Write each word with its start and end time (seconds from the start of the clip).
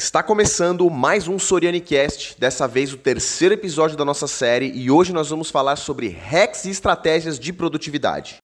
Está 0.00 0.22
começando 0.22 0.88
mais 0.88 1.28
um 1.28 1.38
SorianiCast, 1.38 2.34
dessa 2.38 2.66
vez 2.66 2.90
o 2.90 2.96
terceiro 2.96 3.52
episódio 3.52 3.98
da 3.98 4.04
nossa 4.04 4.26
série, 4.26 4.72
e 4.74 4.90
hoje 4.90 5.12
nós 5.12 5.28
vamos 5.28 5.50
falar 5.50 5.76
sobre 5.76 6.08
hacks 6.08 6.64
e 6.64 6.70
estratégias 6.70 7.38
de 7.38 7.52
produtividade. 7.52 8.39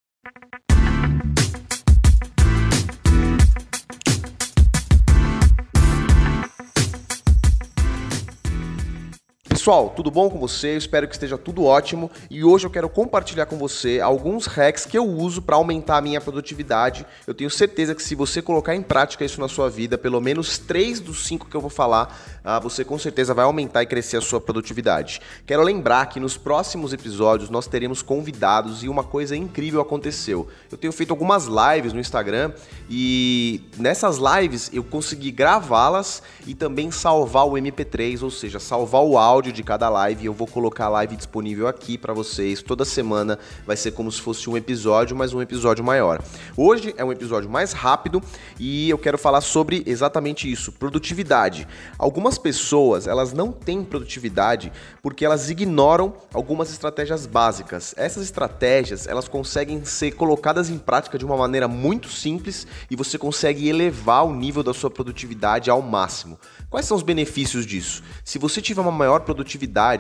Pessoal, 9.67 9.91
tudo 9.91 10.13
bom 10.13 10.31
com 10.31 10.39
você? 10.39 10.75
Eu 10.75 10.79
espero 10.79 11.09
que 11.09 11.15
esteja 11.15 11.37
tudo 11.37 11.65
ótimo 11.65 12.09
e 12.31 12.45
hoje 12.45 12.65
eu 12.65 12.71
quero 12.71 12.89
compartilhar 12.89 13.47
com 13.47 13.59
você 13.59 13.99
alguns 13.99 14.47
hacks 14.47 14.87
que 14.87 14.97
eu 14.97 15.05
uso 15.05 15.43
para 15.43 15.57
aumentar 15.57 15.97
a 15.97 16.01
minha 16.01 16.21
produtividade. 16.21 17.05
Eu 17.27 17.35
tenho 17.35 17.51
certeza 17.51 17.93
que 17.93 18.01
se 18.01 18.15
você 18.15 18.41
colocar 18.41 18.77
em 18.77 18.83
prática 18.83 19.25
isso 19.25 19.41
na 19.41 19.49
sua 19.49 19.69
vida, 19.69 19.99
pelo 19.99 20.21
menos 20.21 20.57
três 20.57 21.01
dos 21.01 21.27
cinco 21.27 21.49
que 21.49 21.57
eu 21.57 21.61
vou 21.61 21.69
falar, 21.69 22.17
ah, 22.45 22.61
você 22.61 22.85
com 22.85 22.97
certeza 22.97 23.35
vai 23.35 23.45
aumentar 23.45 23.83
e 23.83 23.87
crescer 23.87 24.19
a 24.19 24.21
sua 24.21 24.41
produtividade. 24.41 25.21
Quero 25.45 25.65
lembrar 25.65 26.07
que 26.07 26.21
nos 26.21 26.37
próximos 26.37 26.93
episódios 26.93 27.51
nós 27.51 27.67
teremos 27.67 28.03
convidados 28.03 28.85
e 28.85 28.89
uma 28.89 29.03
coisa 29.03 29.37
incrível 29.37 29.81
aconteceu. 29.81 30.47
Eu 30.71 30.79
tenho 30.79 30.93
feito 30.93 31.11
algumas 31.11 31.47
lives 31.47 31.93
no 31.93 31.99
Instagram 31.99 32.53
e 32.89 33.63
nessas 33.77 34.19
lives 34.19 34.71
eu 34.73 34.85
consegui 34.85 35.33
gravá-las 35.33 36.23
e 36.47 36.55
também 36.55 36.93
salvar 36.93 37.49
o 37.49 37.55
MP3, 37.55 38.23
ou 38.23 38.31
seja, 38.31 38.61
salvar 38.61 39.03
o 39.03 39.19
áudio 39.19 39.56
de 39.57 39.63
cada 39.63 39.89
live. 39.89 40.27
Eu 40.27 40.35
vou 40.35 40.47
colocar 40.47 40.85
a 40.85 40.91
live 40.91 41.17
disponível 41.17 41.67
aqui 41.67 41.97
para 41.97 42.13
vocês 42.13 42.63
toda 42.63 42.85
semana. 42.85 43.39
Vai 43.67 43.77
ser 43.77 43.93
como 43.93 44.13
se 44.13 44.21
fosse 44.21 44.49
um 44.49 44.57
episódio, 44.57 45.17
mas 45.17 45.33
um 45.33 45.41
episódio 45.41 45.83
maior. 45.83 46.23
Hoje 46.57 46.95
é 46.99 47.05
um 47.05 47.11
episódio 47.11 47.49
mais 47.49 47.73
rápido 47.73 48.23
e 48.61 48.89
eu 48.91 48.99
quero 48.99 49.17
falar 49.17 49.41
sobre 49.41 49.83
exatamente 49.87 50.51
isso, 50.51 50.71
produtividade. 50.71 51.67
Algumas 51.99 52.37
pessoas, 52.37 53.07
elas 53.07 53.33
não 53.33 53.51
têm 53.51 53.83
produtividade 53.83 54.71
porque 55.03 55.25
elas 55.25 55.49
ignoram 55.49 56.13
algumas 56.35 56.71
estratégias 56.71 57.25
básicas. 57.25 57.95
Essas 57.97 58.25
estratégias, 58.25 59.07
elas 59.07 59.27
conseguem 59.27 59.85
ser 59.85 60.13
colocadas 60.13 60.69
em 60.69 60.77
prática 60.77 61.19
de 61.19 61.25
uma 61.25 61.37
maneira 61.37 61.67
muito 61.67 62.09
simples 62.09 62.67
e 62.91 62.97
você 62.97 63.17
consegue 63.17 63.69
elevar 63.69 64.27
o 64.27 64.35
nível 64.35 64.63
da 64.63 64.75
sua 64.75 64.91
produtividade 64.91 65.71
ao 65.71 65.81
máximo. 65.81 66.39
Quais 66.69 66.85
são 66.85 66.97
os 66.97 67.03
benefícios 67.03 67.65
disso? 67.65 68.03
Se 68.23 68.39
você 68.39 68.61
tiver 68.61 68.83
uma 68.83 68.93
maior 68.93 69.21
produtividade, 69.21 69.46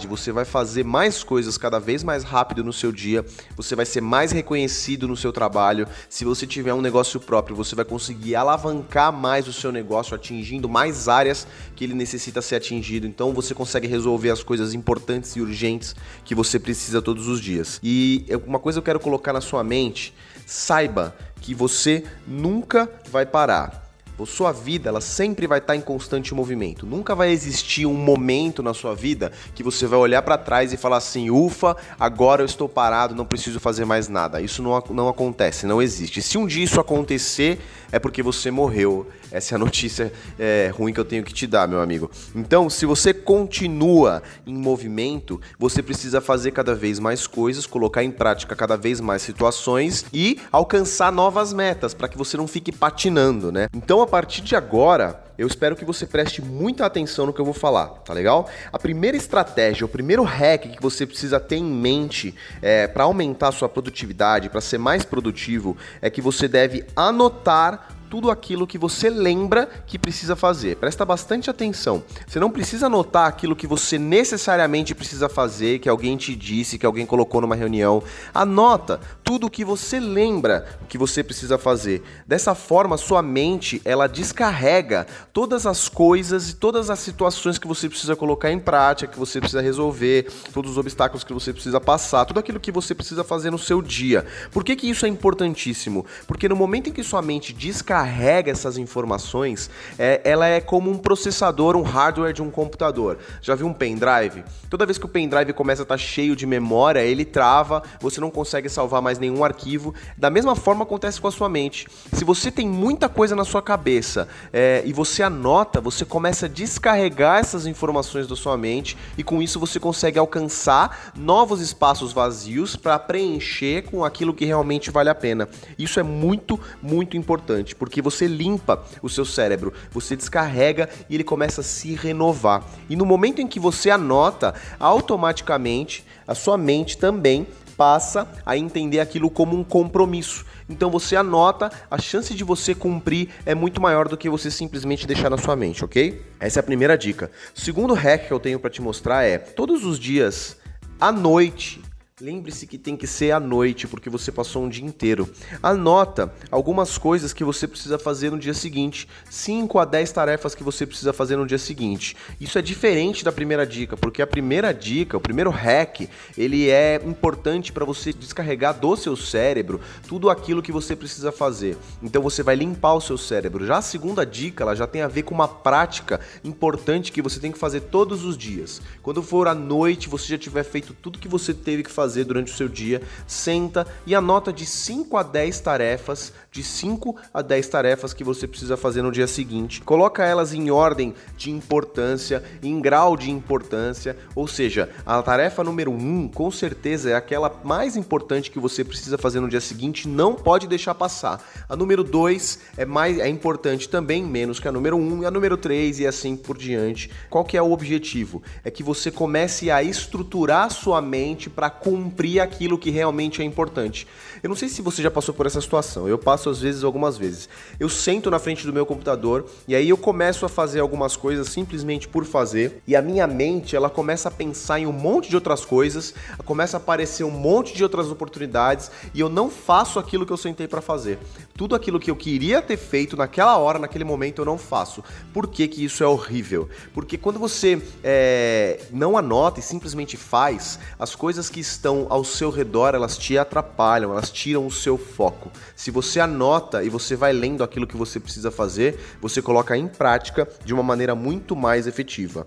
você 0.09 0.33
vai 0.33 0.45
fazer 0.45 0.85
mais 0.85 1.23
coisas 1.23 1.57
cada 1.57 1.79
vez 1.79 2.03
mais 2.03 2.25
rápido 2.25 2.65
no 2.65 2.73
seu 2.73 2.91
dia, 2.91 3.25
você 3.57 3.77
vai 3.77 3.87
ser 3.87 4.01
mais 4.01 4.33
reconhecido 4.33 5.07
no 5.07 5.17
seu 5.17 5.33
trabalho. 5.33 5.87
Se 6.09 6.25
você 6.25 6.47
tiver 6.47 6.75
um 6.75 6.81
negócio 6.81 7.21
próprio, 7.21 7.55
você 7.55 7.77
vai 7.77 7.85
conseguir 7.85 8.35
alavancar 8.35 9.13
mais 9.13 9.47
o 9.47 9.53
seu 9.53 9.71
negócio, 9.71 10.15
atingindo 10.15 10.69
mais 10.69 11.09
áreas 11.09 11.47
que 11.77 11.85
ele 11.85 11.95
necessita 11.95 12.43
ser 12.43 12.57
atingido. 12.57 13.07
Então 13.07 13.33
você 13.33 13.55
consegue 13.55 13.87
resolver 13.87 14.31
as 14.31 14.43
coisas 14.43 14.75
importantes 14.75 15.37
e 15.37 15.41
urgentes 15.41 15.95
que 16.25 16.35
você 16.35 16.59
precisa 16.59 17.01
todos 17.01 17.29
os 17.29 17.41
dias. 17.41 17.79
E 17.83 18.27
uma 18.47 18.59
coisa 18.59 18.81
eu 18.81 18.83
quero 18.83 18.99
colocar 18.99 19.33
na 19.33 19.41
sua 19.41 19.63
mente, 19.63 20.13
saiba 20.45 21.17
que 21.41 21.55
você 21.55 22.03
nunca 22.27 22.91
vai 23.11 23.25
parar 23.25 23.86
sua 24.25 24.53
vida 24.53 24.89
ela 24.89 25.01
sempre 25.01 25.47
vai 25.47 25.59
estar 25.59 25.77
em 25.77 25.81
constante 25.81 26.35
movimento. 26.35 26.87
Nunca 26.87 27.15
vai 27.15 27.31
existir 27.31 27.85
um 27.85 27.95
momento 27.95 28.63
na 28.63 28.73
sua 28.73 28.95
vida 28.95 29.33
que 29.55 29.63
você 29.63 29.87
vai 29.87 29.99
olhar 29.99 30.23
para 30.23 30.39
trás 30.39 30.73
e 30.73 30.77
falar 30.77 30.97
assim: 30.97 31.29
ufa, 31.29 31.77
agora 31.99 32.43
eu 32.43 32.47
estou 32.47 32.69
parado, 32.69 33.15
não 33.15 33.27
preciso 33.27 33.61
fazer 33.61 33.85
mais 33.85 34.09
nada. 34.09 34.41
Isso 34.41 34.63
não, 34.63 34.83
não 34.91 35.09
acontece, 35.09 35.67
não 35.67 35.83
existe. 35.83 36.23
Se 36.23 36.39
um 36.39 36.47
dia 36.47 36.65
isso 36.65 36.81
acontecer, 36.81 37.59
é 37.93 37.99
porque 37.99 38.23
você 38.23 38.51
morreu. 38.51 39.07
Essa 39.31 39.55
é 39.55 39.57
a 39.57 39.59
notícia 39.67 40.13
é, 40.39 40.73
ruim 40.75 40.93
que 40.93 41.01
eu 41.01 41.05
tenho 41.05 41.25
que 41.25 41.33
te 41.33 41.47
dar, 41.47 41.69
meu 41.69 41.81
amigo. 41.81 42.11
Então, 42.35 42.71
se 42.71 42.87
você 42.87 43.13
continua 43.13 44.23
em 44.47 44.55
movimento, 44.55 45.41
você 45.59 45.83
precisa 45.83 46.21
fazer 46.21 46.53
cada 46.53 46.75
vez 46.75 46.99
mais 46.99 47.27
coisas, 47.27 47.67
colocar 47.67 48.03
em 48.03 48.11
prática 48.11 48.55
cada 48.55 48.77
vez 48.77 49.01
mais 49.01 49.23
situações 49.23 50.05
e 50.13 50.39
alcançar 50.53 51.13
novas 51.13 51.53
metas 51.53 51.95
para 51.95 52.09
que 52.09 52.17
você 52.17 52.37
não 52.37 52.47
fique 52.47 52.73
patinando, 52.73 53.51
né? 53.51 53.69
Então, 53.75 54.01
a 54.07 54.09
partir 54.09 54.41
de 54.41 54.55
agora, 54.55 55.21
eu 55.37 55.47
espero 55.47 55.75
que 55.75 55.85
você 55.85 56.07
preste 56.07 56.41
muita 56.41 56.87
atenção 56.87 57.27
no 57.27 57.33
que 57.33 57.41
eu 57.41 57.45
vou 57.45 57.53
falar, 57.53 57.89
tá 57.89 58.15
legal? 58.15 58.49
A 58.73 58.79
primeira 58.79 59.17
estratégia, 59.17 59.85
o 59.85 59.89
primeiro 59.89 60.23
hack 60.23 60.63
que 60.63 60.81
você 60.81 61.05
precisa 61.05 61.41
ter 61.41 61.57
em 61.57 61.65
mente 61.65 62.35
é, 62.63 62.87
para 62.87 63.05
aumentar 63.05 63.49
a 63.49 63.53
sua 63.53 63.69
produtividade, 63.69 64.49
para 64.49 64.61
ser 64.61 64.79
mais 64.79 65.05
produtivo, 65.05 65.77
é 66.01 66.09
que 66.09 66.23
você 66.23 66.47
deve 66.47 66.87
anotar 66.95 67.96
tudo 68.09 68.31
aquilo 68.31 68.67
que 68.67 68.79
você 68.79 69.11
lembra 69.11 69.69
que 69.87 69.99
precisa 69.99 70.37
fazer. 70.37 70.77
Presta 70.77 71.05
bastante 71.05 71.51
atenção. 71.51 72.03
Você 72.27 72.39
não 72.39 72.51
precisa 72.51 72.87
anotar 72.87 73.27
aquilo 73.27 73.57
que 73.57 73.67
você 73.67 73.99
necessariamente 73.99 74.95
precisa 74.95 75.29
fazer, 75.29 75.81
que 75.81 75.89
alguém 75.89 76.17
te 76.17 76.35
disse, 76.35 76.79
que 76.79 76.87
alguém 76.87 77.05
colocou 77.05 77.41
numa 77.41 77.57
reunião. 77.57 78.03
Anota 78.33 79.01
tudo 79.25 79.47
o 79.47 79.51
que 79.51 79.65
você 79.65 79.99
lembra 79.99 80.67
que 80.89 80.97
você 80.97 81.23
precisa 81.23 81.59
fazer. 81.59 82.03
Dessa 82.27 82.55
forma, 82.55 82.97
sua 82.97 83.23
mente, 83.23 83.83
ela 83.85 84.07
descarrega 84.07 85.07
todas 85.33 85.67
as 85.67 85.89
coisas 85.89 86.51
e 86.51 86.55
todas 86.55 86.91
as 86.91 87.01
situações 87.01 87.59
que 87.59 87.67
você 87.67 87.89
precisa 87.89 88.15
colocar 88.15 88.53
em 88.53 88.59
prática, 88.59 89.13
que 89.13 89.19
você 89.19 89.41
precisa 89.41 89.61
resolver, 89.61 90.31
todos 90.53 90.73
os 90.73 90.79
obstáculos 90.79 91.25
que 91.25 91.33
você 91.33 91.53
precisa 91.53 91.81
passar, 91.81 92.25
tudo 92.25 92.41
aquilo 92.41 92.61
que 92.61 92.71
você 92.71 92.95
precisa 92.95 93.25
fazer 93.25 93.51
no 93.51 93.59
seu 93.59 93.83
dia. 93.83 94.25
Por 94.53 94.63
que 94.63 94.77
que 94.77 94.89
isso 94.89 95.05
é 95.05 95.09
importantíssimo? 95.09 96.07
Porque 96.27 96.49
no 96.49 96.57
momento 96.57 96.89
em 96.89 96.93
que 96.93 97.03
sua 97.03 97.21
mente 97.21 97.53
descarrega 97.53 97.96
carrega 97.97 98.51
essas 98.51 98.77
informações, 98.77 99.71
é, 99.99 100.21
ela 100.23 100.47
é 100.47 100.61
como 100.61 100.91
um 100.91 100.99
processador, 100.99 101.77
um 101.77 101.83
hardware 101.83 102.35
de 102.35 102.43
um 102.43 102.51
computador. 102.51 103.17
Já 103.41 103.55
viu 103.55 103.67
um 103.67 103.73
pendrive? 103.73 104.45
Toda 104.69 104.85
vez 104.85 104.99
que 104.99 105.07
o 105.07 105.09
pendrive 105.09 105.55
começa 105.55 105.81
a 105.81 105.85
estar 105.85 105.95
tá 105.95 105.99
cheio 105.99 106.37
de 106.37 106.45
memória, 106.45 107.01
ele 107.01 107.25
trava, 107.25 107.83
você 107.99 108.21
não 108.21 108.31
consegue 108.31 108.69
salvar 108.69 109.01
mais 109.01 109.19
nenhum 109.19 109.43
arquivo. 109.43 109.95
Da 110.15 110.29
mesma 110.29 110.55
forma 110.55 110.83
acontece 110.83 111.19
com 111.19 111.27
a 111.27 111.31
sua 111.33 111.49
mente. 111.49 111.87
Se 112.13 112.23
você 112.23 112.51
tem 112.51 112.69
muita 112.69 113.09
coisa 113.09 113.35
na 113.35 113.47
sua 113.47 113.63
cabeça 113.63 114.29
é, 114.53 114.83
e 114.85 114.93
você 114.93 115.23
anota, 115.23 115.81
você 115.81 116.05
começa 116.05 116.45
a 116.45 116.49
descarregar 116.51 117.39
essas 117.39 117.65
informações 117.65 118.27
da 118.27 118.37
sua 118.37 118.59
mente 118.59 118.95
e 119.17 119.25
com 119.25 119.41
isso 119.41 119.59
você 119.59 119.81
consegue 119.81 120.19
alcançar 120.19 121.13
novos 121.17 121.63
espaços 121.63 122.13
vazios 122.13 122.77
para 122.77 122.99
preencher 122.99 123.85
com 123.91 124.05
aquilo 124.05 124.35
que 124.35 124.45
realmente 124.45 124.91
vale 124.91 125.09
a 125.09 125.15
pena. 125.15 125.49
Isso 125.79 125.99
é 125.99 126.03
muito, 126.03 126.61
muito 126.83 127.17
importante 127.17 127.75
porque 127.87 128.03
você 128.03 128.27
limpa 128.27 128.83
o 129.01 129.09
seu 129.09 129.25
cérebro, 129.25 129.73
você 129.93 130.17
descarrega 130.17 130.89
e 131.09 131.15
ele 131.15 131.23
começa 131.23 131.61
a 131.61 131.65
se 131.65 131.95
renovar. 131.95 132.65
E 132.91 132.97
no 132.97 133.07
momento 133.07 133.41
em 133.41 133.47
que 133.47 133.61
você 133.61 133.91
anota, 133.91 134.57
automaticamente 134.81 136.05
a 136.27 136.35
sua 136.35 136.59
mente 136.59 136.99
também 136.99 137.47
passa 137.77 138.29
a 138.45 138.57
entender 138.57 138.99
aquilo 138.99 139.31
como 139.31 139.57
um 139.57 139.63
compromisso. 139.63 140.45
Então 140.69 140.91
você 140.91 141.15
anota, 141.15 141.71
a 141.89 141.97
chance 141.97 142.35
de 142.35 142.43
você 142.43 142.75
cumprir 142.75 143.29
é 143.45 143.55
muito 143.55 143.81
maior 143.81 144.09
do 144.09 144.17
que 144.17 144.29
você 144.29 144.51
simplesmente 144.51 145.07
deixar 145.07 145.31
na 145.31 145.39
sua 145.39 145.55
mente, 145.55 145.85
ok? 145.85 146.21
Essa 146.41 146.59
é 146.59 146.63
a 146.63 146.65
primeira 146.65 146.99
dica. 146.99 147.31
Segundo 147.55 147.95
hack 147.95 148.27
que 148.27 148.33
eu 148.33 148.41
tenho 148.41 148.59
para 148.59 148.69
te 148.69 148.83
mostrar 148.83 149.23
é 149.23 149.39
todos 149.39 149.85
os 149.85 149.97
dias 149.97 150.57
à 151.01 151.13
noite 151.13 151.81
Lembre-se 152.19 152.67
que 152.67 152.79
tem 152.79 152.97
que 152.97 153.07
ser 153.07 153.33
à 153.33 153.39
noite, 153.39 153.87
porque 153.87 154.09
você 154.09 154.33
passou 154.33 154.65
um 154.65 154.71
dia 154.71 154.83
inteiro. 154.83 155.29
Anota 155.63 156.33
algumas 156.51 156.97
coisas 156.97 157.35
que 157.35 157.45
você 157.45 157.69
precisa 157.69 157.99
fazer 157.99 158.31
no 158.31 158.39
dia 158.39 158.55
seguinte. 158.55 159.07
5 159.29 159.79
a 159.79 159.85
10 159.85 160.13
tarefas 160.13 160.55
que 160.55 160.65
você 160.65 160.87
precisa 160.87 161.13
fazer 161.13 161.37
no 161.37 161.47
dia 161.47 161.59
seguinte. 161.59 162.17
Isso 162.41 162.59
é 162.59 162.63
diferente 162.63 163.23
da 163.23 163.31
primeira 163.31 163.67
dica, 163.67 163.99
porque 163.99 164.23
a 164.23 164.27
primeira 164.27 164.73
dica, 164.73 165.19
o 165.19 165.21
primeiro 165.21 165.51
hack, 165.51 166.09
ele 166.39 166.71
é 166.71 166.99
importante 167.05 167.71
para 167.71 167.85
você 167.85 168.15
descarregar 168.15 168.73
do 168.73 168.97
seu 168.97 169.15
cérebro 169.15 169.79
tudo 170.09 170.31
aquilo 170.31 170.63
que 170.63 170.73
você 170.73 170.97
precisa 170.97 171.31
fazer. 171.31 171.77
Então 172.03 172.23
você 172.23 172.43
vai 172.43 172.57
limpar 172.57 172.95
o 172.95 173.01
seu 173.03 173.19
cérebro. 173.19 173.67
Já 173.67 173.77
a 173.77 173.83
segunda 173.83 174.25
dica, 174.25 174.65
ela 174.65 174.75
já 174.75 174.87
tem 174.87 175.03
a 175.03 175.09
ver 175.09 175.25
com 175.25 175.35
uma 175.35 175.49
prática 175.49 176.19
importante 176.43 177.13
que 177.13 177.21
você 177.21 177.39
tem 177.39 177.53
que 177.53 177.59
fazer 177.59 177.83
todos 177.83 178.25
os 178.25 178.39
dias. 178.39 178.81
Quando 179.03 179.23
for 179.23 179.47
à 179.49 179.55
noite, 179.55 180.09
você 180.09 180.29
já 180.29 180.39
tiver 180.39 180.63
feito 180.63 180.95
tudo 180.95 181.19
que 181.19 181.29
você 181.29 181.53
teve 181.53 181.83
que 181.83 181.91
fazer 181.91 182.06
fazer 182.07 182.23
durante 182.23 182.53
o 182.53 182.57
seu 182.57 182.69
dia, 182.69 183.03
senta 183.27 183.85
e 184.07 184.15
anota 184.15 184.53
de 184.53 184.65
5 184.65 185.17
a 185.17 185.25
10 185.25 185.59
tarefas, 185.59 186.33
de 186.53 186.63
5 186.63 187.17
a 187.35 187.43
10 187.43 187.67
tarefas 187.67 188.15
que 188.15 188.23
você 188.23 188.47
precisa 188.47 188.77
fazer 188.77 189.03
no 189.03 189.11
dia 189.11 189.27
seguinte. 189.27 189.81
Coloca 189.81 190.25
elas 190.25 190.55
em 190.55 190.71
ordem 190.71 191.13
de 191.37 191.51
importância, 191.51 192.45
em 192.63 192.81
grau 192.81 193.17
de 193.17 193.29
importância, 193.29 194.17
ou 194.37 194.47
seja, 194.47 194.89
a 195.05 195.21
tarefa 195.21 195.65
número 195.65 195.91
1 195.91 195.97
um, 195.97 196.29
com 196.29 196.49
certeza 196.49 197.11
é 197.11 197.15
aquela 197.15 197.53
mais 197.65 197.97
importante 197.97 198.53
que 198.53 198.61
você 198.61 198.85
precisa 198.85 199.19
fazer 199.19 199.41
no 199.41 199.49
dia 199.49 199.61
seguinte, 199.61 200.07
não 200.07 200.35
pode 200.35 200.69
deixar 200.69 200.95
passar. 200.95 201.45
A 201.69 201.75
número 201.75 202.05
2 202.05 202.61
é 202.77 202.85
mais 202.85 203.19
é 203.19 203.29
importante 203.29 203.89
também, 203.89 204.23
menos 204.23 204.61
que 204.61 204.69
a 204.69 204.73
número 204.73 204.97
1 204.97 205.01
um, 205.01 205.23
e 205.25 205.27
a 205.27 205.31
número 205.31 205.57
3 205.57 206.01
e 206.01 206.07
assim 206.07 206.37
por 206.37 206.57
diante. 206.57 207.11
Qual 207.29 207.45
que 207.45 207.57
é 207.57 207.63
o 207.63 207.73
objetivo? 207.73 208.43
É 208.63 208.71
que 208.71 208.85
você 208.85 209.11
comece 209.11 209.73
a 209.73 209.83
estruturar 209.83 210.71
sua 210.71 211.03
mente 211.03 211.51
para 211.51 211.69
cumprir 211.69 211.96
cumprir 211.97 212.41
aquilo 212.41 212.77
que 212.77 212.91
realmente 212.91 213.41
é 213.41 213.45
importante. 213.45 214.07
Eu 214.43 214.51
não 214.51 214.57
sei 214.57 214.69
se 214.69 214.83
você 214.83 215.01
já 215.01 215.11
passou 215.11 215.33
por 215.33 215.47
essa 215.47 215.63
situação. 215.63 216.07
Eu 216.07 216.19
passo 216.19 216.51
às 216.51 216.61
vezes 216.61 216.85
algumas 216.85 217.17
vezes. 217.17 217.49
Eu 217.81 217.89
sento 217.89 218.31
na 218.31 218.39
frente 218.39 218.67
do 218.67 218.73
meu 218.73 218.85
computador 218.85 219.47
e 219.67 219.75
aí 219.75 219.89
eu 219.89 219.97
começo 219.97 220.45
a 220.45 220.49
fazer 220.49 220.81
algumas 220.81 221.17
coisas 221.17 221.49
simplesmente 221.49 222.07
por 222.07 222.27
fazer 222.27 222.83
e 222.87 222.95
a 222.95 223.01
minha 223.01 223.27
mente 223.27 223.75
ela 223.75 223.89
começa 223.89 224.29
a 224.29 224.31
pensar 224.31 224.79
em 224.79 224.87
um 224.87 224.93
monte 224.93 225.31
de 225.31 225.37
outras 225.37 225.65
coisas, 225.65 226.13
começa 226.45 226.77
a 226.77 226.81
aparecer 226.81 227.25
um 227.25 227.31
monte 227.31 227.75
de 227.75 227.83
outras 227.83 228.11
oportunidades 228.11 228.91
e 229.15 229.21
eu 229.21 229.31
não 229.31 229.49
faço 229.49 229.99
aquilo 229.99 230.27
que 230.27 230.33
eu 230.33 230.37
sentei 230.37 230.69
para 230.69 230.83
fazer. 230.83 231.19
Tudo 231.57 231.75
aquilo 231.75 231.99
que 231.99 232.11
eu 232.11 232.17
queria 232.17 232.61
ter 232.61 232.77
feito 232.77 233.17
naquela 233.17 233.57
hora, 233.57 233.79
naquele 233.79 234.05
momento, 234.05 234.43
eu 234.43 234.45
não 234.45 234.59
faço. 234.59 235.03
Por 235.33 235.47
que, 235.47 235.67
que 235.67 235.83
isso 235.83 236.05
é 236.05 236.07
horrível? 236.07 236.69
Porque 236.93 237.17
quando 237.17 237.39
você 237.39 237.81
é, 238.05 238.81
não 238.93 239.17
anota 239.17 239.61
e 239.61 239.63
simplesmente 239.63 240.17
faz, 240.19 240.79
as 240.99 241.15
coisas 241.15 241.49
que 241.49 241.61
estão 241.61 241.86
ao 241.87 242.25
seu 242.25 242.51
redor 242.51 242.95
elas 242.95 243.17
te 243.17 243.39
atrapalham, 243.39 244.13
elas 244.13 244.31
tiram 244.31 244.67
o 244.67 244.71
seu 244.71 244.99
foco. 244.99 245.51
Se 245.75 245.91
você 245.91 246.21
anota 246.21 246.83
e 246.83 246.89
você 246.89 247.15
vai 247.15 247.33
lendo 247.33 247.63
aquilo 247.63 247.87
que 247.87 247.97
você 247.97 248.19
precisa 248.19 248.51
fazer, 248.51 248.99
você 249.21 249.41
coloca 249.41 249.77
em 249.77 249.87
prática 249.87 250.49
de 250.65 250.75
uma 250.75 250.83
maneira 250.83 251.15
muito 251.15 251.55
mais 251.55 251.87
efetiva. 251.87 252.47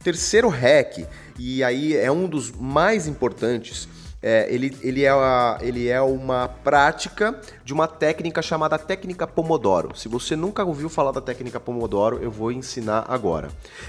O 0.00 0.04
terceiro 0.04 0.48
hack, 0.48 1.06
e 1.38 1.62
aí 1.62 1.96
é 1.96 2.10
um 2.10 2.26
dos 2.26 2.50
mais 2.50 3.06
importantes, 3.06 3.88
é, 4.22 4.46
ele, 4.52 4.76
ele, 4.82 5.04
é 5.04 5.10
a, 5.10 5.58
ele 5.62 5.88
é 5.88 6.00
uma 6.00 6.48
prática 6.48 7.40
de 7.64 7.72
uma 7.72 7.88
técnica 7.88 8.42
chamada 8.42 8.78
técnica 8.78 9.26
Pomodoro. 9.26 9.96
Se 9.96 10.08
você 10.08 10.36
nunca 10.36 10.62
ouviu 10.62 10.90
falar 10.90 11.12
da 11.12 11.20
técnica 11.20 11.58
Pomodoro, 11.58 12.18
eu 12.22 12.30
vou 12.30 12.52
ensinar 12.52 13.06
agora. 13.08 13.48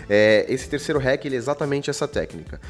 É, 0.09 0.45
esse 0.47 0.69
terceiro 0.69 0.99
hack 0.99 1.25
é 1.25 1.29
exatamente 1.29 1.89
essa 1.89 2.07
técnica. 2.07 2.61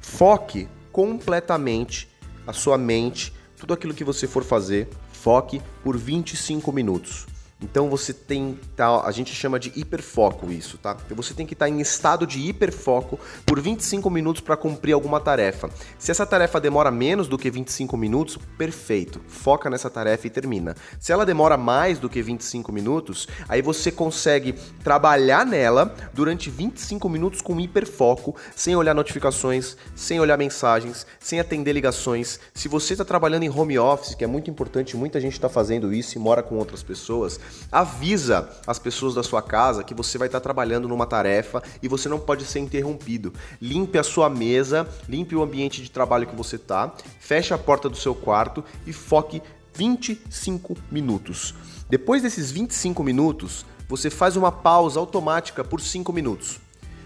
Foque 0.00 0.66
completamente 0.92 2.08
a 2.46 2.52
sua 2.52 2.78
mente, 2.78 3.32
tudo 3.56 3.74
aquilo 3.74 3.94
que 3.94 4.04
você 4.04 4.26
for 4.26 4.42
fazer, 4.42 4.88
foque 5.12 5.60
por 5.82 5.96
25 5.96 6.72
minutos. 6.72 7.26
Então 7.62 7.90
você 7.90 8.12
tem, 8.12 8.58
tá, 8.74 9.02
a 9.04 9.10
gente 9.12 9.34
chama 9.34 9.58
de 9.58 9.70
hiperfoco 9.76 10.50
isso, 10.50 10.78
tá? 10.78 10.96
Então 11.04 11.16
você 11.16 11.34
tem 11.34 11.46
que 11.46 11.52
estar 11.52 11.66
tá 11.66 11.70
em 11.70 11.80
estado 11.80 12.26
de 12.26 12.40
hiperfoco 12.40 13.18
por 13.44 13.60
25 13.60 14.08
minutos 14.08 14.40
para 14.40 14.56
cumprir 14.56 14.92
alguma 14.92 15.20
tarefa. 15.20 15.68
Se 15.98 16.10
essa 16.10 16.24
tarefa 16.24 16.60
demora 16.60 16.90
menos 16.90 17.28
do 17.28 17.36
que 17.36 17.50
25 17.50 17.96
minutos, 17.96 18.38
perfeito. 18.56 19.20
Foca 19.28 19.68
nessa 19.68 19.90
tarefa 19.90 20.26
e 20.26 20.30
termina. 20.30 20.74
Se 20.98 21.12
ela 21.12 21.26
demora 21.26 21.56
mais 21.56 21.98
do 21.98 22.08
que 22.08 22.22
25 22.22 22.72
minutos, 22.72 23.28
aí 23.48 23.60
você 23.60 23.92
consegue 23.92 24.54
trabalhar 24.82 25.44
nela 25.44 25.94
durante 26.14 26.48
25 26.48 27.08
minutos 27.08 27.42
com 27.42 27.60
hiperfoco, 27.60 28.34
sem 28.56 28.74
olhar 28.74 28.94
notificações, 28.94 29.76
sem 29.94 30.18
olhar 30.18 30.38
mensagens, 30.38 31.06
sem 31.18 31.38
atender 31.38 31.72
ligações. 31.72 32.40
Se 32.54 32.68
você 32.68 32.94
está 32.94 33.04
trabalhando 33.04 33.42
em 33.42 33.50
home 33.50 33.78
office, 33.78 34.14
que 34.14 34.24
é 34.24 34.26
muito 34.26 34.50
importante, 34.50 34.96
muita 34.96 35.20
gente 35.20 35.34
está 35.34 35.48
fazendo 35.48 35.92
isso 35.92 36.16
e 36.16 36.20
mora 36.20 36.42
com 36.42 36.56
outras 36.56 36.82
pessoas, 36.82 37.38
Avisa 37.70 38.48
as 38.66 38.78
pessoas 38.78 39.14
da 39.14 39.22
sua 39.22 39.42
casa 39.42 39.84
que 39.84 39.94
você 39.94 40.18
vai 40.18 40.28
estar 40.28 40.40
trabalhando 40.40 40.88
numa 40.88 41.06
tarefa 41.06 41.62
e 41.82 41.88
você 41.88 42.08
não 42.08 42.18
pode 42.18 42.44
ser 42.44 42.58
interrompido. 42.58 43.32
Limpe 43.60 43.98
a 43.98 44.02
sua 44.02 44.28
mesa, 44.28 44.88
limpe 45.08 45.34
o 45.36 45.42
ambiente 45.42 45.82
de 45.82 45.90
trabalho 45.90 46.26
que 46.26 46.36
você 46.36 46.56
está, 46.56 46.92
feche 47.18 47.54
a 47.54 47.58
porta 47.58 47.88
do 47.88 47.96
seu 47.96 48.14
quarto 48.14 48.64
e 48.86 48.92
foque 48.92 49.42
25 49.74 50.76
minutos. 50.90 51.54
Depois 51.88 52.22
desses 52.22 52.50
25 52.50 53.02
minutos, 53.02 53.64
você 53.88 54.10
faz 54.10 54.36
uma 54.36 54.52
pausa 54.52 55.00
automática 55.00 55.64
por 55.64 55.80
5 55.80 56.12
minutos 56.12 56.60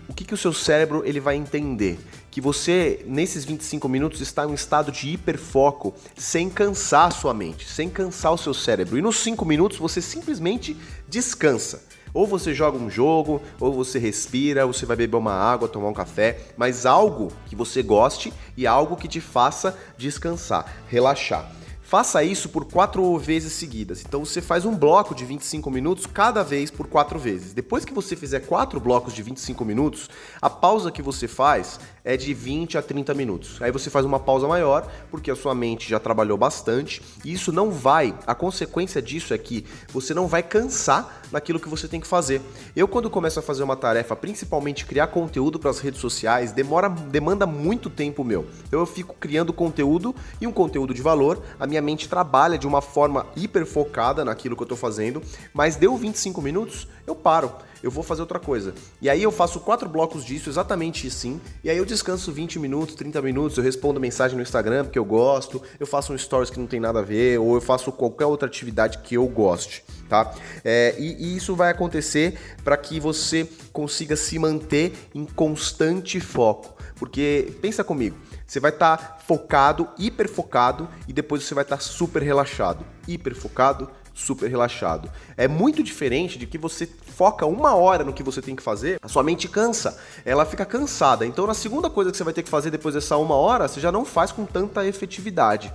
o 0.09 0.13
que, 0.13 0.25
que 0.25 0.35
o 0.35 0.37
seu 0.37 0.53
cérebro 0.53 1.03
ele 1.05 1.21
vai 1.21 1.37
entender? 1.37 1.99
Que 2.35 2.41
você, 2.41 3.05
nesses 3.07 3.45
25 3.45 3.89
minutos, 3.89 4.21
está 4.21 4.43
em 4.43 4.49
um 4.49 4.55
estado 4.55 4.91
de 4.91 5.09
hiperfoco, 5.09 5.95
sem 6.17 6.51
cansar 6.51 7.07
a 7.07 7.11
sua 7.13 7.33
mente, 7.33 7.65
sem 7.65 7.89
cansar 7.89 8.33
o 8.33 8.37
seu 8.37 8.53
cérebro. 8.53 8.99
E 8.99 9.01
nos 9.01 9.19
5 9.19 9.45
minutos 9.45 9.79
você 9.79 10.03
simplesmente 10.03 10.77
descansa. 11.09 11.85
Ou 12.13 12.27
você 12.27 12.53
joga 12.53 12.77
um 12.77 12.91
jogo, 12.91 13.41
ou 13.61 13.73
você 13.73 14.01
respira, 14.01 14.67
ou 14.67 14.73
você 14.73 14.85
vai 14.85 14.97
beber 14.97 15.17
uma 15.17 15.33
água, 15.33 15.69
tomar 15.69 15.87
um 15.87 15.95
café, 15.95 16.41
mas 16.57 16.85
algo 16.85 17.31
que 17.47 17.55
você 17.55 17.85
goste 17.85 18.33
e 18.57 18.67
algo 18.67 18.97
que 18.97 19.07
te 19.07 19.21
faça 19.21 19.79
descansar, 19.97 20.83
relaxar. 20.89 21.49
Faça 21.95 22.25
isso 22.25 22.49
por 22.49 22.65
quatro 22.65 23.17
vezes 23.19 23.53
seguidas. 23.53 24.03
Então 24.05 24.25
você 24.25 24.41
faz 24.41 24.65
um 24.65 24.75
bloco 24.75 25.15
de 25.15 25.25
25 25.25 25.71
minutos 25.71 26.07
cada 26.07 26.43
vez 26.43 26.71
por 26.71 26.89
quatro 26.89 27.19
vezes. 27.19 27.53
Depois 27.53 27.85
que 27.85 27.93
você 27.93 28.17
fizer 28.17 28.41
quatro 28.41 28.81
blocos 28.81 29.15
de 29.15 29.23
25 29.23 29.65
minutos, 29.65 30.09
a 30.41 30.49
pausa 30.49 30.91
que 30.91 31.03
você 31.03 31.29
faz 31.29 31.79
é 32.05 32.19
de 32.19 32.35
20 32.35 32.77
a 32.77 32.83
30 32.83 33.15
minutos. 33.15 33.61
Aí 33.63 33.73
você 33.73 33.89
faz 33.89 34.05
uma 34.05 34.21
pausa 34.21 34.47
maior, 34.47 34.87
porque 35.11 35.31
a 35.31 35.37
sua 35.37 35.55
mente 35.55 35.89
já 35.89 35.99
trabalhou 35.99 36.37
bastante, 36.37 37.01
e 37.25 37.33
isso 37.33 37.51
não 37.51 37.71
vai, 37.71 38.15
a 38.27 38.35
consequência 38.35 39.01
disso 39.01 39.33
é 39.33 39.39
que 39.39 39.65
você 39.89 40.13
não 40.13 40.29
vai 40.29 40.43
cansar 40.43 41.23
naquilo 41.33 41.59
que 41.59 41.69
você 41.69 41.89
tem 41.89 42.01
que 42.01 42.07
fazer. 42.07 42.43
Eu 42.77 42.87
quando 42.87 43.09
começo 43.09 43.39
a 43.39 43.43
fazer 43.43 43.63
uma 43.63 43.75
tarefa, 43.75 44.15
principalmente 44.15 44.85
criar 44.85 45.07
conteúdo 45.07 45.59
para 45.59 45.71
as 45.71 45.79
redes 45.79 46.01
sociais, 46.01 46.53
demora 46.53 46.91
demanda 46.91 47.47
muito 47.47 47.89
tempo 47.89 48.23
meu. 48.23 48.47
Então 48.69 48.79
eu 48.79 48.87
fico 48.87 49.17
criando 49.19 49.53
conteúdo 49.53 50.15
e 50.41 50.47
um 50.47 50.53
conteúdo 50.53 50.93
de 50.93 51.01
valor, 51.01 51.43
a 51.59 51.67
minha 51.67 51.81
mente 51.81 52.09
trabalha 52.09 52.59
de 52.59 52.67
uma 52.67 52.83
forma 52.83 53.27
hiper 53.35 53.65
focada 53.65 54.25
naquilo 54.25 54.55
que 54.55 54.63
eu 54.63 54.67
estou 54.67 54.79
fazendo, 54.79 55.23
mas 55.55 55.77
deu 55.77 55.97
25 55.97 56.43
minutos, 56.43 56.87
eu 57.07 57.15
paro 57.15 57.51
eu 57.85 57.91
vou 57.91 58.03
fazer 58.03 58.23
outra 58.23 58.39
coisa. 58.39 58.75
E 59.01 59.11
aí 59.11 59.23
eu 59.23 59.31
faço 59.31 59.61
quatro 59.61 59.87
blocos 59.87 60.25
disso, 60.25 60.49
exatamente 60.49 61.07
assim, 61.07 61.39
e 61.63 61.69
aí 61.69 61.77
eu 61.77 61.85
descanso 61.85 62.33
20 62.33 62.59
minutos, 62.59 62.95
30 62.95 63.21
minutos, 63.21 63.59
eu 63.59 63.63
respondo 63.63 64.01
mensagem 64.01 64.35
no 64.35 64.43
Instagram 64.43 64.85
porque 64.85 64.99
eu 64.99 65.05
gosto, 65.05 65.63
eu 65.79 65.87
faço 65.87 66.11
um 66.11 66.17
stories 66.17 66.49
que 66.49 66.59
não 66.59 66.67
tem 66.67 66.81
nada 66.81 67.01
a 67.01 67.03
ver, 67.03 67.39
ou 67.39 67.55
eu 67.55 67.61
faço 67.61 67.93
qualquer 67.93 68.25
outra 68.25 68.49
atividade 68.49 68.99
que 68.99 69.17
eu 69.17 69.27
goste, 69.29 69.85
tá? 70.09 70.35
É, 70.65 70.95
e, 70.99 71.25
e 71.25 71.37
isso 71.37 71.55
vai 71.55 71.71
acontecer 71.71 72.39
para 72.65 72.79
que 72.79 72.99
você 72.99 73.47
consiga 73.71 74.17
se 74.17 74.39
manter 74.39 74.95
em 75.15 75.27
constante 75.27 76.19
foco. 76.21 76.73
Porque 76.97 77.53
pensa 77.61 77.85
comigo, 77.85 78.17
você 78.47 78.61
vai 78.61 78.71
estar 78.71 78.97
tá 78.97 79.19
focado, 79.27 79.89
hiper 79.99 80.29
focado, 80.29 80.89
e 81.07 81.13
depois 81.13 81.43
você 81.43 81.55
vai 81.55 81.65
estar 81.65 81.77
tá 81.77 81.83
super 81.83 82.23
relaxado. 82.23 82.87
Hiper 83.07 83.35
focado, 83.35 83.91
super 84.15 84.49
relaxado. 84.49 85.11
É 85.37 85.49
muito 85.49 85.83
diferente 85.83 86.39
de 86.39 86.47
que 86.47 86.57
você 86.57 86.87
foca 86.87 87.45
uma 87.45 87.75
hora 87.75 88.05
no 88.05 88.13
que 88.13 88.23
você 88.23 88.41
tem 88.41 88.55
que 88.55 88.63
fazer, 88.63 88.99
a 89.03 89.09
sua 89.09 89.23
mente 89.23 89.49
cansa, 89.49 89.99
ela 90.25 90.47
fica 90.47 90.65
cansada. 90.65 91.27
Então, 91.27 91.47
na 91.47 91.55
segunda 91.55 91.91
coisa 91.91 92.11
que 92.11 92.17
você 92.17 92.25
vai 92.25 92.33
ter 92.33 92.45
que 92.45 92.49
fazer 92.49 92.71
depois 92.71 92.95
dessa 92.95 93.17
uma 93.17 93.35
hora, 93.35 93.67
você 93.67 93.81
já 93.81 93.91
não 93.91 94.05
faz 94.05 94.31
com 94.31 94.47
tanta 94.47 94.87
efetividade. 94.87 95.73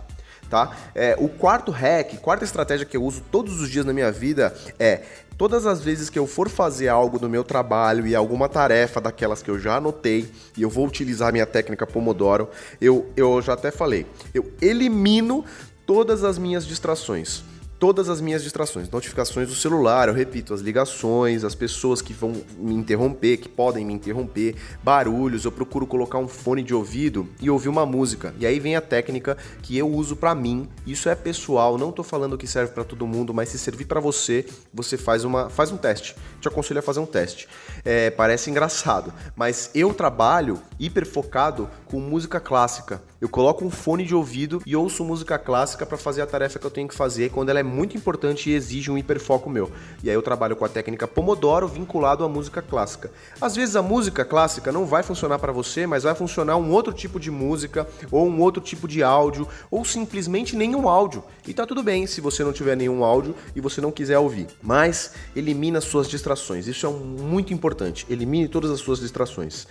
Tá? 0.49 0.75
É, 0.95 1.15
o 1.19 1.29
quarto 1.29 1.69
hack, 1.69 2.17
quarta 2.21 2.43
estratégia 2.43 2.83
que 2.83 2.97
eu 2.97 3.03
uso 3.03 3.21
todos 3.31 3.61
os 3.61 3.69
dias 3.69 3.85
na 3.85 3.93
minha 3.93 4.11
vida 4.11 4.55
é 4.79 5.03
todas 5.37 5.67
as 5.67 5.79
vezes 5.79 6.09
que 6.09 6.17
eu 6.17 6.25
for 6.25 6.49
fazer 6.49 6.87
algo 6.87 7.19
no 7.19 7.29
meu 7.29 7.43
trabalho 7.43 8.07
e 8.07 8.15
alguma 8.15 8.49
tarefa 8.49 8.99
daquelas 8.99 9.43
que 9.43 9.51
eu 9.51 9.59
já 9.59 9.75
anotei 9.75 10.27
e 10.57 10.63
eu 10.63 10.69
vou 10.69 10.87
utilizar 10.87 11.31
minha 11.31 11.45
técnica 11.45 11.85
Pomodoro, 11.85 12.49
eu, 12.81 13.07
eu 13.15 13.39
já 13.43 13.53
até 13.53 13.69
falei, 13.69 14.07
eu 14.33 14.51
elimino 14.59 15.45
todas 15.85 16.23
as 16.23 16.39
minhas 16.39 16.65
distrações 16.65 17.43
todas 17.79 18.09
as 18.09 18.19
minhas 18.19 18.43
distrações, 18.43 18.89
notificações 18.89 19.47
do 19.47 19.55
celular, 19.55 20.09
eu 20.09 20.13
repito, 20.13 20.53
as 20.53 20.59
ligações, 20.59 21.45
as 21.45 21.55
pessoas 21.55 22.01
que 22.01 22.11
vão 22.11 22.33
me 22.57 22.75
interromper, 22.75 23.37
que 23.37 23.47
podem 23.47 23.85
me 23.85 23.93
interromper, 23.93 24.55
barulhos, 24.83 25.45
eu 25.45 25.51
procuro 25.51 25.87
colocar 25.87 26.17
um 26.17 26.27
fone 26.27 26.61
de 26.61 26.73
ouvido 26.73 27.27
e 27.41 27.49
ouvir 27.49 27.69
uma 27.69 27.85
música. 27.85 28.35
E 28.37 28.45
aí 28.45 28.59
vem 28.59 28.75
a 28.75 28.81
técnica 28.81 29.37
que 29.61 29.77
eu 29.77 29.89
uso 29.89 30.17
para 30.17 30.35
mim. 30.35 30.67
Isso 30.85 31.07
é 31.07 31.15
pessoal, 31.15 31.77
não 31.77 31.91
tô 31.91 32.03
falando 32.03 32.37
que 32.37 32.45
serve 32.45 32.73
para 32.73 32.83
todo 32.83 33.07
mundo, 33.07 33.33
mas 33.33 33.49
se 33.49 33.57
servir 33.57 33.85
para 33.85 34.01
você, 34.01 34.45
você 34.73 34.97
faz 34.97 35.23
uma 35.23 35.49
faz 35.49 35.71
um 35.71 35.77
teste. 35.77 36.15
Te 36.41 36.49
aconselho 36.49 36.79
a 36.79 36.83
fazer 36.83 36.99
um 36.99 37.05
teste. 37.05 37.47
É, 37.85 38.09
parece 38.09 38.49
engraçado, 38.49 39.13
mas 39.35 39.71
eu 39.73 39.93
trabalho 39.93 40.59
hiper 40.77 41.05
focado 41.05 41.69
com 41.85 41.99
música 41.99 42.39
clássica. 42.39 43.01
Eu 43.21 43.27
coloco 43.27 43.65
um 43.65 43.69
fone 43.69 44.05
de 44.05 44.15
ouvido 44.15 44.61
e 44.65 44.77
ouço 44.77 45.03
música 45.03 45.37
clássica 45.37 45.85
para 45.85 45.97
fazer 45.97 46.21
a 46.21 46.25
tarefa 46.25 46.57
que 46.57 46.65
eu 46.65 46.71
tenho 46.71 46.87
que 46.87 46.95
fazer 46.95 47.29
quando 47.31 47.49
ela 47.49 47.59
é 47.59 47.63
muito 47.63 47.97
importante 47.97 48.49
e 48.49 48.53
exige 48.53 48.89
um 48.89 48.97
hiperfoco 48.97 49.49
meu. 49.49 49.69
E 50.01 50.09
aí 50.09 50.15
eu 50.15 50.21
trabalho 50.21 50.55
com 50.55 50.63
a 50.63 50.69
técnica 50.69 51.05
Pomodoro 51.05 51.67
vinculado 51.67 52.23
à 52.23 52.29
música 52.29 52.61
clássica. 52.61 53.11
Às 53.41 53.57
vezes 53.57 53.75
a 53.75 53.81
música 53.81 54.23
clássica 54.23 54.71
não 54.71 54.85
vai 54.85 55.03
funcionar 55.03 55.37
para 55.37 55.51
você, 55.51 55.85
mas 55.85 56.03
vai 56.03 56.15
funcionar 56.15 56.55
um 56.55 56.71
outro 56.71 56.93
tipo 56.93 57.19
de 57.19 57.29
música 57.29 57.85
ou 58.09 58.25
um 58.25 58.39
outro 58.39 58.61
tipo 58.61 58.87
de 58.87 59.03
áudio 59.03 59.45
ou 59.69 59.83
simplesmente 59.83 60.55
nenhum 60.55 60.87
áudio. 60.87 61.21
E 61.45 61.53
tá 61.53 61.65
tudo 61.65 61.83
bem 61.83 62.07
se 62.07 62.21
você 62.21 62.41
não 62.41 62.53
tiver 62.53 62.77
nenhum 62.77 63.03
áudio 63.03 63.35
e 63.53 63.59
você 63.59 63.81
não 63.81 63.91
quiser 63.91 64.17
ouvir. 64.17 64.47
Mas 64.61 65.11
elimina 65.35 65.81
suas 65.81 66.07
distrações. 66.07 66.67
Isso 66.67 66.87
é 66.87 66.89
muito 66.89 67.53
importante. 67.53 68.05
Elimine 68.09 68.47
todas 68.47 68.71
as 68.71 68.79
suas 68.79 68.99
distrações. 68.99 69.67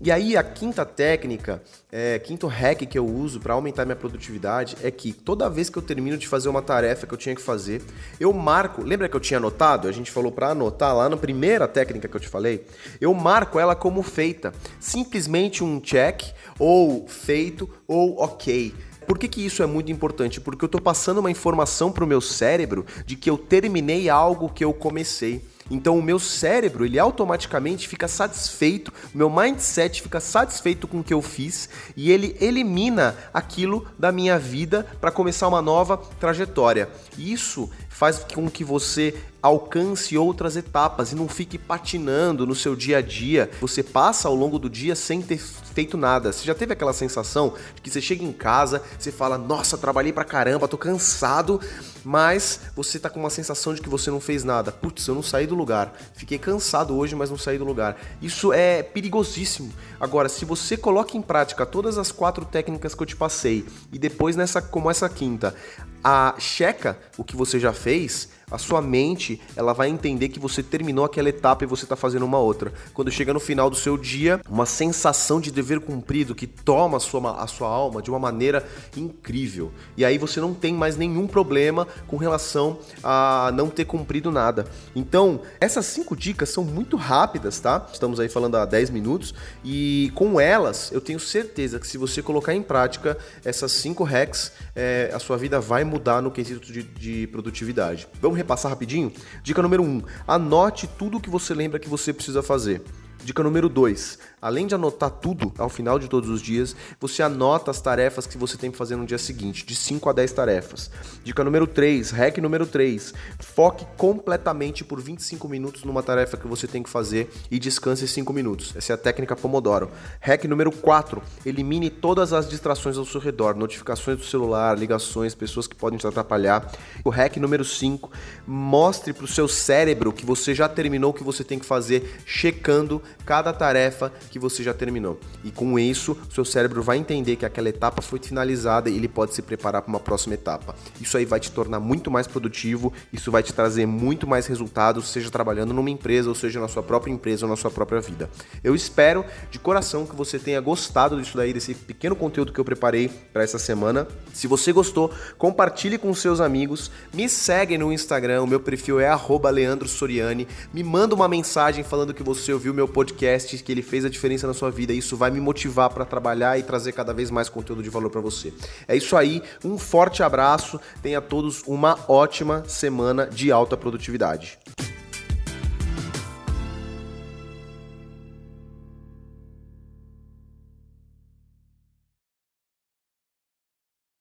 E 0.00 0.10
aí 0.10 0.36
a 0.36 0.42
quinta 0.42 0.84
técnica, 0.84 1.62
é, 1.90 2.18
quinto 2.18 2.46
hack 2.46 2.91
que 2.92 2.98
eu 2.98 3.06
uso 3.06 3.40
para 3.40 3.54
aumentar 3.54 3.86
minha 3.86 3.96
produtividade 3.96 4.76
é 4.82 4.90
que 4.90 5.14
toda 5.14 5.48
vez 5.48 5.70
que 5.70 5.78
eu 5.78 5.82
termino 5.82 6.18
de 6.18 6.28
fazer 6.28 6.50
uma 6.50 6.60
tarefa 6.60 7.06
que 7.06 7.14
eu 7.14 7.16
tinha 7.16 7.34
que 7.34 7.40
fazer, 7.40 7.80
eu 8.20 8.30
marco. 8.34 8.84
Lembra 8.84 9.08
que 9.08 9.16
eu 9.16 9.20
tinha 9.20 9.38
anotado? 9.38 9.88
A 9.88 9.92
gente 9.92 10.10
falou 10.10 10.30
para 10.30 10.50
anotar 10.50 10.94
lá 10.94 11.08
na 11.08 11.16
primeira 11.16 11.66
técnica 11.66 12.06
que 12.06 12.14
eu 12.14 12.20
te 12.20 12.28
falei. 12.28 12.66
Eu 13.00 13.14
marco 13.14 13.58
ela 13.58 13.74
como 13.74 14.02
feita, 14.02 14.52
simplesmente 14.78 15.64
um 15.64 15.80
check 15.80 16.34
ou 16.58 17.08
feito 17.08 17.66
ou 17.88 18.20
ok. 18.20 18.74
Por 19.06 19.18
que, 19.18 19.26
que 19.26 19.44
isso 19.44 19.62
é 19.62 19.66
muito 19.66 19.90
importante? 19.90 20.38
Porque 20.38 20.62
eu 20.62 20.66
estou 20.66 20.80
passando 20.80 21.16
uma 21.18 21.30
informação 21.30 21.90
para 21.90 22.04
o 22.04 22.06
meu 22.06 22.20
cérebro 22.20 22.84
de 23.06 23.16
que 23.16 23.30
eu 23.30 23.38
terminei 23.38 24.10
algo 24.10 24.50
que 24.50 24.62
eu 24.62 24.74
comecei. 24.74 25.42
Então 25.72 25.98
o 25.98 26.02
meu 26.02 26.18
cérebro, 26.18 26.84
ele 26.84 26.98
automaticamente 26.98 27.88
fica 27.88 28.06
satisfeito, 28.06 28.92
meu 29.14 29.30
mindset 29.30 30.02
fica 30.02 30.20
satisfeito 30.20 30.86
com 30.86 31.00
o 31.00 31.04
que 31.04 31.14
eu 31.14 31.22
fiz 31.22 31.68
e 31.96 32.10
ele 32.10 32.36
elimina 32.40 33.16
aquilo 33.32 33.86
da 33.98 34.12
minha 34.12 34.38
vida 34.38 34.86
para 35.00 35.10
começar 35.10 35.48
uma 35.48 35.62
nova 35.62 35.96
trajetória. 35.96 36.90
Isso 37.16 37.70
faz 37.88 38.18
com 38.18 38.50
que 38.50 38.62
você 38.62 39.14
alcance 39.42 40.16
outras 40.16 40.56
etapas 40.56 41.10
e 41.10 41.16
não 41.16 41.26
fique 41.26 41.58
patinando 41.58 42.46
no 42.46 42.54
seu 42.54 42.76
dia 42.76 42.98
a 42.98 43.02
dia. 43.02 43.50
Você 43.60 43.82
passa 43.82 44.28
ao 44.28 44.34
longo 44.34 44.58
do 44.58 44.70
dia 44.70 44.94
sem 44.94 45.20
ter 45.20 45.38
feito 45.38 45.96
nada. 45.96 46.32
Você 46.32 46.44
já 46.44 46.54
teve 46.54 46.72
aquela 46.72 46.92
sensação 46.92 47.54
de 47.74 47.82
que 47.82 47.90
você 47.90 48.00
chega 48.00 48.22
em 48.22 48.32
casa, 48.32 48.80
você 48.96 49.10
fala: 49.10 49.36
"Nossa, 49.36 49.76
trabalhei 49.76 50.12
pra 50.12 50.24
caramba, 50.24 50.68
tô 50.68 50.78
cansado", 50.78 51.60
mas 52.04 52.60
você 52.76 52.98
tá 52.98 53.10
com 53.10 53.18
uma 53.18 53.30
sensação 53.30 53.74
de 53.74 53.80
que 53.80 53.88
você 53.88 54.10
não 54.10 54.20
fez 54.20 54.44
nada. 54.44 54.70
Putz, 54.70 55.06
eu 55.08 55.14
não 55.14 55.22
saí 55.22 55.46
do 55.46 55.56
lugar. 55.56 55.92
Fiquei 56.14 56.38
cansado 56.38 56.96
hoje, 56.96 57.16
mas 57.16 57.30
não 57.30 57.38
saí 57.38 57.58
do 57.58 57.64
lugar. 57.64 57.96
Isso 58.20 58.52
é 58.52 58.82
perigosíssimo. 58.82 59.72
Agora, 59.98 60.28
se 60.28 60.44
você 60.44 60.76
coloca 60.76 61.16
em 61.16 61.22
prática 61.22 61.66
todas 61.66 61.98
as 61.98 62.12
quatro 62.12 62.44
técnicas 62.44 62.94
que 62.94 63.02
eu 63.02 63.06
te 63.06 63.16
passei 63.16 63.64
e 63.92 63.98
depois 63.98 64.36
nessa 64.36 64.62
como 64.62 64.90
essa 64.90 65.08
quinta, 65.08 65.54
a 66.02 66.34
checa 66.38 66.98
o 67.16 67.24
que 67.24 67.36
você 67.36 67.58
já 67.58 67.72
fez, 67.72 68.28
a 68.52 68.58
sua 68.58 68.82
mente 68.82 69.40
ela 69.56 69.72
vai 69.72 69.88
entender 69.88 70.28
que 70.28 70.38
você 70.38 70.62
terminou 70.62 71.04
aquela 71.04 71.28
etapa 71.28 71.64
e 71.64 71.66
você 71.66 71.84
está 71.84 71.96
fazendo 71.96 72.24
uma 72.24 72.38
outra. 72.38 72.72
Quando 72.92 73.10
chega 73.10 73.32
no 73.32 73.40
final 73.40 73.70
do 73.70 73.76
seu 73.76 73.96
dia, 73.96 74.40
uma 74.48 74.66
sensação 74.66 75.40
de 75.40 75.50
dever 75.50 75.80
cumprido 75.80 76.34
que 76.34 76.46
toma 76.46 76.98
a 76.98 77.00
sua, 77.00 77.42
a 77.42 77.46
sua 77.46 77.68
alma 77.68 78.02
de 78.02 78.10
uma 78.10 78.18
maneira 78.18 78.66
incrível. 78.96 79.72
E 79.96 80.04
aí 80.04 80.18
você 80.18 80.40
não 80.40 80.52
tem 80.52 80.74
mais 80.74 80.96
nenhum 80.96 81.26
problema 81.26 81.86
com 82.06 82.16
relação 82.16 82.78
a 83.02 83.50
não 83.54 83.70
ter 83.70 83.86
cumprido 83.86 84.30
nada. 84.30 84.66
Então, 84.94 85.40
essas 85.60 85.86
cinco 85.86 86.14
dicas 86.14 86.50
são 86.50 86.62
muito 86.62 86.96
rápidas, 86.96 87.58
tá? 87.58 87.86
Estamos 87.92 88.20
aí 88.20 88.28
falando 88.28 88.56
há 88.56 88.66
10 88.66 88.90
minutos 88.90 89.34
e 89.64 90.12
com 90.14 90.40
elas 90.40 90.92
eu 90.92 91.00
tenho 91.00 91.18
certeza 91.18 91.80
que 91.80 91.86
se 91.86 91.96
você 91.96 92.20
colocar 92.20 92.54
em 92.54 92.62
prática 92.62 93.16
essas 93.44 93.72
cinco 93.72 94.04
hacks, 94.04 94.52
é, 94.76 95.10
a 95.14 95.18
sua 95.18 95.38
vida 95.38 95.58
vai 95.58 95.84
mudar 95.84 96.20
no 96.20 96.30
quesito 96.30 96.72
de, 96.72 96.82
de 96.82 97.26
produtividade. 97.28 98.06
Vamos 98.20 98.41
repassar 98.42 98.70
rapidinho? 98.70 99.12
Dica 99.42 99.62
número 99.62 99.82
1: 99.82 99.86
um, 99.86 100.02
anote 100.26 100.86
tudo 100.86 101.16
o 101.16 101.20
que 101.20 101.30
você 101.30 101.54
lembra 101.54 101.78
que 101.78 101.88
você 101.88 102.12
precisa 102.12 102.42
fazer. 102.42 102.82
Dica 103.24 103.40
número 103.42 103.68
2. 103.68 104.18
Além 104.40 104.66
de 104.66 104.74
anotar 104.74 105.08
tudo 105.08 105.52
ao 105.56 105.68
final 105.68 105.96
de 105.96 106.08
todos 106.08 106.28
os 106.28 106.42
dias, 106.42 106.74
você 107.00 107.22
anota 107.22 107.70
as 107.70 107.80
tarefas 107.80 108.26
que 108.26 108.36
você 108.36 108.56
tem 108.56 108.72
que 108.72 108.76
fazer 108.76 108.96
no 108.96 109.06
dia 109.06 109.18
seguinte, 109.18 109.64
de 109.64 109.76
5 109.76 110.10
a 110.10 110.12
10 110.12 110.32
tarefas. 110.32 110.90
Dica 111.22 111.44
número 111.44 111.64
3, 111.64 112.10
hack 112.10 112.38
número 112.38 112.66
3. 112.66 113.14
Foque 113.38 113.86
completamente 113.96 114.84
por 114.84 115.00
25 115.00 115.48
minutos 115.48 115.84
numa 115.84 116.02
tarefa 116.02 116.36
que 116.36 116.48
você 116.48 116.66
tem 116.66 116.82
que 116.82 116.90
fazer 116.90 117.30
e 117.48 117.60
descanse 117.60 118.08
5 118.08 118.32
minutos. 118.32 118.74
Essa 118.74 118.92
é 118.92 118.94
a 118.94 118.98
técnica 118.98 119.36
Pomodoro. 119.36 119.88
Hack 120.20 120.44
número 120.46 120.72
4, 120.72 121.22
elimine 121.46 121.88
todas 121.88 122.32
as 122.32 122.50
distrações 122.50 122.98
ao 122.98 123.04
seu 123.04 123.20
redor, 123.20 123.54
notificações 123.54 124.18
do 124.18 124.24
celular, 124.24 124.76
ligações, 124.76 125.36
pessoas 125.36 125.68
que 125.68 125.76
podem 125.76 126.00
te 126.00 126.06
atrapalhar. 126.08 126.72
O 127.04 127.10
hack 127.10 127.36
número 127.36 127.64
5, 127.64 128.10
mostre 128.44 129.12
para 129.12 129.24
o 129.24 129.28
seu 129.28 129.46
cérebro 129.46 130.12
que 130.12 130.26
você 130.26 130.52
já 130.52 130.68
terminou 130.68 131.12
o 131.12 131.14
que 131.14 131.22
você 131.22 131.44
tem 131.44 131.60
que 131.60 131.66
fazer, 131.66 132.20
checando 132.26 133.00
cada 133.24 133.52
tarefa 133.52 134.12
que 134.30 134.38
você 134.38 134.62
já 134.62 134.74
terminou. 134.74 135.18
E 135.44 135.50
com 135.50 135.78
isso, 135.78 136.16
seu 136.30 136.44
cérebro 136.44 136.82
vai 136.82 136.98
entender 136.98 137.36
que 137.36 137.46
aquela 137.46 137.68
etapa 137.68 138.02
foi 138.02 138.18
finalizada 138.18 138.90
e 138.90 138.96
ele 138.96 139.08
pode 139.08 139.34
se 139.34 139.42
preparar 139.42 139.82
para 139.82 139.88
uma 139.88 140.00
próxima 140.00 140.34
etapa. 140.34 140.74
Isso 141.00 141.16
aí 141.16 141.24
vai 141.24 141.38
te 141.38 141.50
tornar 141.50 141.80
muito 141.80 142.10
mais 142.10 142.26
produtivo, 142.26 142.92
isso 143.12 143.30
vai 143.30 143.42
te 143.42 143.52
trazer 143.52 143.86
muito 143.86 144.26
mais 144.26 144.46
resultados, 144.46 145.08
seja 145.08 145.30
trabalhando 145.30 145.72
numa 145.72 145.90
empresa, 145.90 146.28
ou 146.28 146.34
seja 146.34 146.60
na 146.60 146.68
sua 146.68 146.82
própria 146.82 147.12
empresa 147.12 147.46
ou 147.46 147.50
na 147.50 147.56
sua 147.56 147.70
própria 147.70 148.00
vida. 148.00 148.28
Eu 148.64 148.74
espero 148.74 149.24
de 149.50 149.58
coração 149.58 150.06
que 150.06 150.16
você 150.16 150.38
tenha 150.38 150.60
gostado 150.60 151.20
disso 151.20 151.36
daí, 151.36 151.52
desse 151.52 151.74
pequeno 151.74 152.16
conteúdo 152.16 152.52
que 152.52 152.58
eu 152.58 152.64
preparei 152.64 153.08
para 153.32 153.42
essa 153.42 153.58
semana. 153.58 154.06
Se 154.32 154.46
você 154.46 154.72
gostou, 154.72 155.12
compartilhe 155.38 155.98
com 155.98 156.12
seus 156.14 156.40
amigos, 156.40 156.90
me 157.12 157.28
segue 157.28 157.78
no 157.78 157.92
Instagram, 157.92 158.42
o 158.42 158.46
meu 158.46 158.60
perfil 158.60 158.98
é 158.98 159.08
@leandro_soriani, 159.52 160.48
me 160.72 160.82
manda 160.82 161.14
uma 161.14 161.28
mensagem 161.28 161.84
falando 161.84 162.14
que 162.14 162.22
você 162.22 162.52
ouviu 162.52 162.72
meu 162.72 162.88
podcast 162.88 163.01
podcast, 163.02 163.58
que 163.58 163.72
ele 163.72 163.82
fez 163.82 164.04
a 164.04 164.08
diferença 164.08 164.46
na 164.46 164.54
sua 164.54 164.70
vida. 164.70 164.92
Isso 164.92 165.16
vai 165.16 165.30
me 165.30 165.40
motivar 165.40 165.90
para 165.90 166.04
trabalhar 166.04 166.56
e 166.58 166.62
trazer 166.62 166.92
cada 166.92 167.12
vez 167.12 167.30
mais 167.30 167.48
conteúdo 167.48 167.82
de 167.82 167.90
valor 167.90 168.10
para 168.10 168.20
você. 168.20 168.52
É 168.86 168.96
isso 168.96 169.16
aí, 169.16 169.42
um 169.64 169.76
forte 169.76 170.22
abraço, 170.22 170.80
tenha 171.02 171.20
todos 171.20 171.62
uma 171.66 171.98
ótima 172.06 172.62
semana 172.68 173.26
de 173.26 173.50
alta 173.50 173.76
produtividade. 173.76 174.56